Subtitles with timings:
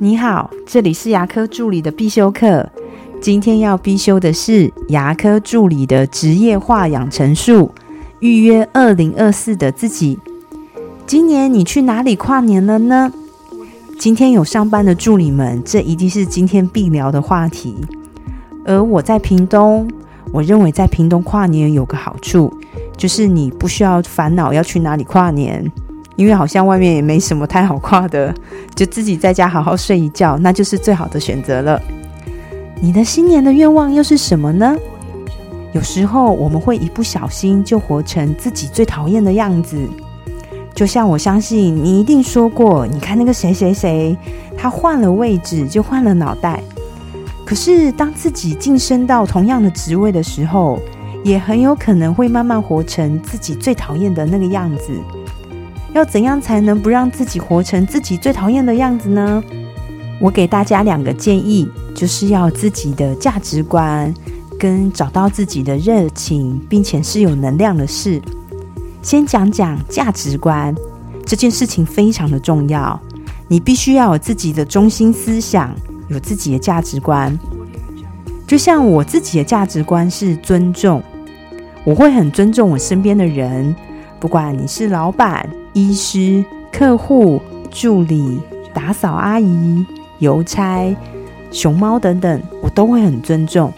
[0.00, 2.70] 你好，这里是牙科助理的必修课。
[3.20, 7.72] 今天要必修的是牙科助理的职业化养成术，
[8.20, 10.16] 预约二零二四的自己。
[11.04, 13.12] 今年你去哪里跨年了呢？
[13.98, 17.74] 今天有上班的助理们，这一定是今天必聊的话题。
[18.64, 19.90] 而我在屏东，
[20.30, 22.56] 我认为在屏东跨年有个好处，
[22.96, 25.72] 就是你不需要烦恼要去哪里跨年。
[26.18, 28.34] 因为好像外面也没什么太好跨的，
[28.74, 31.80] 就自己在家好好睡一觉，那就是最好的选择了。
[32.80, 34.76] 你的新年的愿望又是什么呢？
[35.72, 39.78] 有时候我们会一不小心就活成自己最讨厌的样子。
[40.74, 44.18] 就像我相信你一定说过，你看那个谁谁谁，
[44.56, 46.60] 他换了位置就换了脑袋。
[47.46, 50.80] 可是当自己晋升到同样的职位的时候，
[51.22, 54.92] 也很有可能会慢慢活成自己最讨厌的那个样子。
[55.98, 59.42] 要怎样才能不让自己活成自己最讨厌的样子呢？
[60.20, 64.14] 我给大家两个建议，就是要自己的价值观，
[64.60, 68.22] 跟找到自己的热情，并且是有能量的事。
[69.02, 70.72] 先讲讲价值观
[71.26, 73.00] 这件事情非常的重要，
[73.48, 75.74] 你必须要有自己的中心思想，
[76.08, 77.36] 有自己的价值观。
[78.46, 81.02] 就像我自己的价值观是尊重，
[81.84, 83.74] 我会很尊重我身边的人，
[84.18, 85.48] 不管你是老板。
[85.74, 88.40] 医师、客户、助理、
[88.74, 89.86] 打扫阿姨、
[90.18, 90.96] 邮差、
[91.52, 93.72] 熊猫等等，我都会很尊重。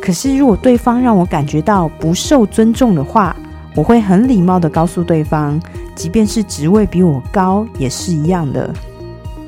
[0.00, 3.34] 可是，如果对方让我感觉到不受尊重的话，
[3.74, 5.60] 我会很礼貌的告诉对方，
[5.96, 8.72] 即便是职位比我高，也是一样的。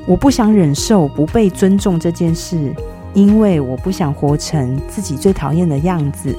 [0.05, 2.75] 我不想忍受不被尊重这件事，
[3.13, 6.35] 因为我不想活成自己最讨厌的样子。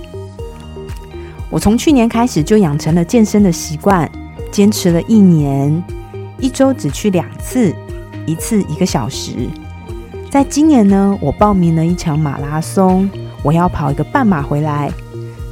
[1.51, 4.11] 我从去年开始就养成了健身的习惯。
[4.53, 5.81] 坚持了一年，
[6.41, 7.73] 一周只去两次，
[8.27, 9.49] 一次一个小时。
[10.29, 13.09] 在今年呢，我报名了一场马拉松，
[13.45, 14.91] 我要跑一个半马回来。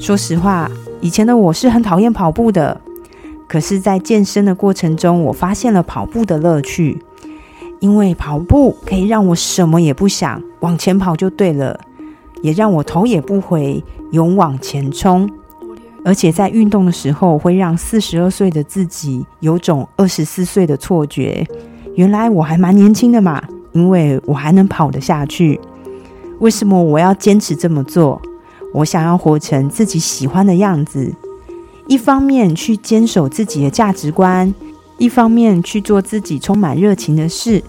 [0.01, 0.69] 说实话，
[1.01, 2.81] 以前的我是很讨厌跑步的，
[3.47, 7.01] 可是，在健身的过程中，我发现了跑步的乐趣，
[7.79, 11.79] 因为跑步可以让我什么也不想，往前跑就对了，
[12.43, 15.31] 也让我头也不回，勇往前冲。
[16.05, 21.47] 而且在运动的时候，会让四十二岁的自己有种二十四岁的错觉。
[21.97, 23.43] 原来我还蛮年轻的嘛，
[23.73, 25.61] 因为我还能跑得下去。
[26.39, 28.23] 为什么我要坚持这么做？
[28.73, 31.13] 我想要活成自己喜欢的样子，
[31.89, 34.55] 一方面去坚守自己的价值观，
[34.99, 37.63] 一方面去做自己充满热情的事。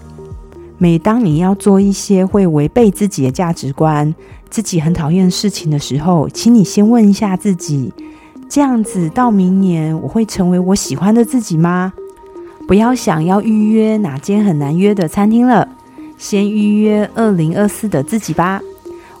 [0.78, 4.14] 每当你要做一些会违背自己的价值观、
[4.48, 7.92] 自己很讨厌的事情的时候，请你先问一下自己。
[8.50, 11.92] 这样子到明年我会成为我喜欢的自己吗？
[12.66, 15.68] 不要想要预约哪间很难约的餐厅了，
[16.18, 18.60] 先预约二零二四的自己吧。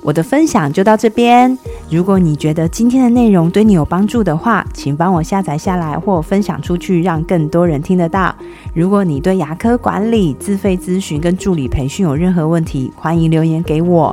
[0.02, 1.56] 我的分享就到这边。
[1.90, 8.34] 如果你觉得今天的内容对你有帮助的话，请帮我下载下来或分享出去，让更多人听得到。
[8.74, 14.12] 如果你对牙科管理、自费咨询跟助理培训有任何问题，欢迎留言给我，